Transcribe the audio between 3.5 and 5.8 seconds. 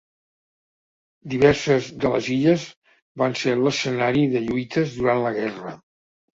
l'escenari de lluites durant la guerra.